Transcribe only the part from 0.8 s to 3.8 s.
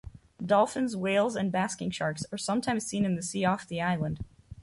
whales and basking shark are sometimes seen in the sea off